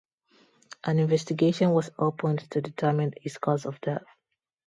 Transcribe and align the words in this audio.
An 0.83 0.97
investigation 0.97 1.73
was 1.73 1.91
opened 1.99 2.49
to 2.49 2.59
determine 2.59 3.13
his 3.21 3.37
cause 3.37 3.67
of 3.67 3.79
death. 3.81 4.01